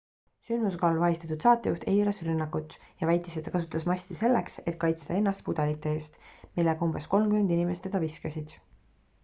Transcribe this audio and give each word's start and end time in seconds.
sündmuskohal 0.45 0.95
vahistatud 1.01 1.43
saatejuht 1.47 1.83
eitas 1.91 2.19
rünnakut 2.29 2.77
ja 3.01 3.09
väitis 3.09 3.37
et 3.41 3.45
ta 3.49 3.53
kasutas 3.57 3.85
masti 3.91 4.17
selleks 4.21 4.57
et 4.71 4.79
kaitsta 4.85 5.17
ennast 5.19 5.45
pudelite 5.51 5.95
eest 5.99 6.19
millega 6.57 6.87
umbes 6.89 7.09
kolmkümmend 7.15 7.57
inimest 7.59 7.89
teda 7.89 8.05
viskasid 8.09 8.59